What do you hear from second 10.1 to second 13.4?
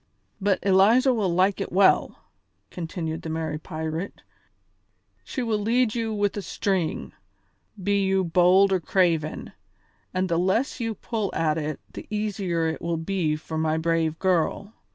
and the less you pull at it the easier it will be